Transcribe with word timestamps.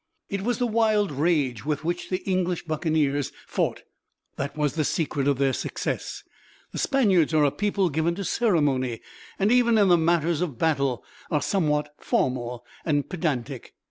It 0.31 0.41
was 0.41 0.57
the 0.57 0.65
wild 0.65 1.11
rage 1.11 1.63
with 1.63 1.83
which 1.85 2.09
the 2.09 2.27
English 2.27 2.63
buccaneers 2.65 3.31
fought 3.45 3.83
that 4.35 4.57
was 4.57 4.73
the 4.73 4.83
secret 4.83 5.27
of 5.27 5.37
their 5.37 5.53
success. 5.53 6.23
The 6.71 6.79
Spaniards 6.79 7.35
are 7.35 7.43
a 7.45 7.51
people 7.51 7.91
given 7.91 8.15
to 8.15 8.23
ceremony, 8.23 9.01
and 9.37 9.51
even 9.51 9.77
in 9.77 10.03
matters 10.03 10.41
of 10.41 10.57
battle 10.57 11.05
are 11.29 11.39
somewhat 11.43 11.93
formal 11.99 12.65
and 12.83 13.07
pedantic. 13.11 13.75